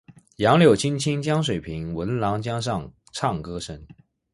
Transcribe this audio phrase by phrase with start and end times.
[0.37, 3.85] 杨柳青青江水平，闻郎江上唱歌声。